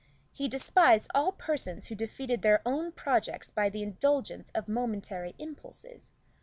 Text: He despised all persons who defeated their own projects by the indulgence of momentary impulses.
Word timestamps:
He 0.31 0.47
despised 0.47 1.11
all 1.13 1.31
persons 1.33 1.85
who 1.85 1.93
defeated 1.93 2.41
their 2.41 2.63
own 2.65 2.91
projects 2.91 3.51
by 3.51 3.69
the 3.69 3.83
indulgence 3.83 4.49
of 4.55 4.67
momentary 4.67 5.35
impulses. 5.37 6.09